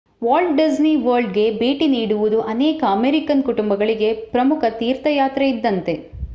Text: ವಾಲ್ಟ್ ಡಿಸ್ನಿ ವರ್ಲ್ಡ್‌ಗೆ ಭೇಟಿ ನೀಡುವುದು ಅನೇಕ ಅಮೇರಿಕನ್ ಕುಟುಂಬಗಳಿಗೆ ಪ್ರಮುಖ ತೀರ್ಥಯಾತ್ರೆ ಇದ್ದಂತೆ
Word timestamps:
ವಾಲ್ಟ್ 0.21 0.55
ಡಿಸ್ನಿ 0.57 0.93
ವರ್ಲ್ಡ್‌ಗೆ 1.03 1.43
ಭೇಟಿ 1.59 1.87
ನೀಡುವುದು 1.87 2.39
ಅನೇಕ 2.47 2.83
ಅಮೇರಿಕನ್ 2.89 3.43
ಕುಟುಂಬಗಳಿಗೆ 3.43 4.09
ಪ್ರಮುಖ 4.31 4.63
ತೀರ್ಥಯಾತ್ರೆ 4.79 5.47
ಇದ್ದಂತೆ 5.49 5.95